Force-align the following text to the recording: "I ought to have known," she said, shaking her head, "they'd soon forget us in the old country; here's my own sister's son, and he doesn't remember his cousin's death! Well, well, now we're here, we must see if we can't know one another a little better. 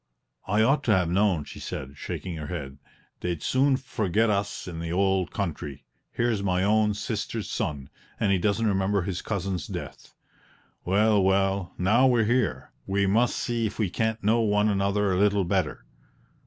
"I 0.47 0.63
ought 0.63 0.83
to 0.85 0.91
have 0.95 1.09
known," 1.11 1.43
she 1.43 1.59
said, 1.59 1.95
shaking 1.95 2.35
her 2.37 2.47
head, 2.47 2.79
"they'd 3.19 3.43
soon 3.43 3.77
forget 3.77 4.31
us 4.31 4.67
in 4.67 4.79
the 4.79 4.91
old 4.91 5.29
country; 5.29 5.85
here's 6.11 6.41
my 6.41 6.63
own 6.63 6.95
sister's 6.95 7.47
son, 7.51 7.87
and 8.19 8.31
he 8.31 8.39
doesn't 8.39 8.65
remember 8.65 9.03
his 9.03 9.21
cousin's 9.21 9.67
death! 9.67 10.15
Well, 10.83 11.21
well, 11.21 11.75
now 11.77 12.07
we're 12.07 12.25
here, 12.25 12.71
we 12.87 13.05
must 13.05 13.37
see 13.37 13.67
if 13.67 13.77
we 13.77 13.91
can't 13.91 14.23
know 14.23 14.41
one 14.41 14.69
another 14.69 15.11
a 15.13 15.17
little 15.19 15.45
better. 15.45 15.85